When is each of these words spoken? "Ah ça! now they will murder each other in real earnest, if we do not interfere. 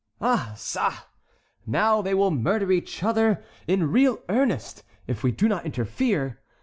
"Ah 0.19 0.53
ça! 0.55 1.03
now 1.67 2.01
they 2.01 2.15
will 2.15 2.31
murder 2.31 2.71
each 2.71 3.03
other 3.03 3.43
in 3.67 3.91
real 3.91 4.17
earnest, 4.29 4.81
if 5.05 5.21
we 5.23 5.31
do 5.31 5.47
not 5.47 5.63
interfere. 5.63 6.39